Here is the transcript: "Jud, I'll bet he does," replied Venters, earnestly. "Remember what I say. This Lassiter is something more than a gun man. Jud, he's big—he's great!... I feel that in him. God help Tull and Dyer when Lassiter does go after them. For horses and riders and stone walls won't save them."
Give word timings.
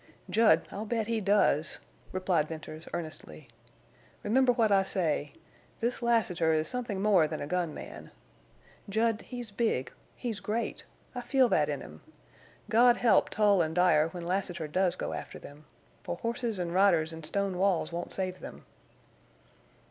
"Jud, 0.31 0.67
I'll 0.71 0.87
bet 0.87 1.05
he 1.05 1.21
does," 1.21 1.79
replied 2.11 2.47
Venters, 2.47 2.87
earnestly. 2.91 3.47
"Remember 4.23 4.51
what 4.51 4.71
I 4.71 4.81
say. 4.81 5.33
This 5.79 6.01
Lassiter 6.01 6.53
is 6.53 6.67
something 6.67 7.03
more 7.03 7.27
than 7.27 7.39
a 7.39 7.45
gun 7.45 7.71
man. 7.75 8.09
Jud, 8.89 9.21
he's 9.21 9.51
big—he's 9.51 10.39
great!... 10.39 10.85
I 11.13 11.21
feel 11.21 11.47
that 11.49 11.69
in 11.69 11.81
him. 11.81 12.01
God 12.67 12.97
help 12.97 13.29
Tull 13.29 13.61
and 13.61 13.75
Dyer 13.75 14.07
when 14.09 14.25
Lassiter 14.25 14.67
does 14.67 14.95
go 14.95 15.13
after 15.13 15.37
them. 15.37 15.65
For 16.01 16.15
horses 16.15 16.57
and 16.57 16.73
riders 16.73 17.13
and 17.13 17.23
stone 17.23 17.59
walls 17.59 17.91
won't 17.93 18.11
save 18.11 18.39
them." 18.39 18.65